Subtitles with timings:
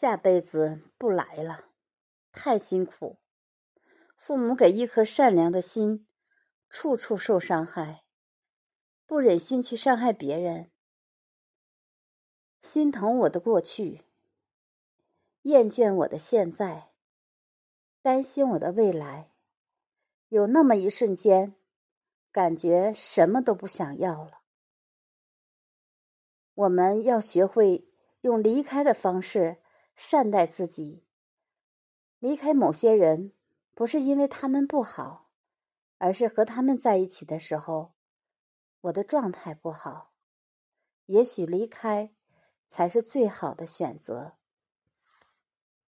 [0.00, 1.66] 下辈子不来了，
[2.32, 3.18] 太辛苦。
[4.16, 6.06] 父母给一颗善良的心，
[6.70, 8.02] 处处受伤害，
[9.04, 10.70] 不忍心去伤害别人，
[12.62, 14.06] 心疼我的过去，
[15.42, 16.88] 厌倦我的现在，
[18.00, 19.30] 担心我的未来。
[20.30, 21.54] 有那么一瞬间，
[22.32, 24.40] 感觉什么都不想要了。
[26.54, 27.86] 我们要学会
[28.22, 29.58] 用离开的方式。
[30.02, 31.04] 善待自己。
[32.20, 33.34] 离开某些人，
[33.74, 35.28] 不是因为他们不好，
[35.98, 37.92] 而是和他们在一起的时候，
[38.80, 40.14] 我的状态不好。
[41.04, 42.14] 也许离开
[42.66, 44.38] 才是最好的选择。